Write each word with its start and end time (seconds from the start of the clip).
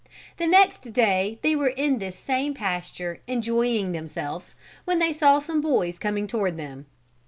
The 0.37 0.47
next 0.47 0.93
day 0.93 1.37
they 1.43 1.55
were 1.55 1.67
in 1.69 1.99
this 1.99 2.17
same 2.17 2.55
pasture 2.55 3.19
enjoying 3.27 3.91
themselves 3.91 4.55
when 4.83 4.97
they 4.97 5.13
saw 5.13 5.37
some 5.37 5.61
boys 5.61 5.99
coming 5.99 6.25
toward 6.25 6.57
them. 6.57 6.87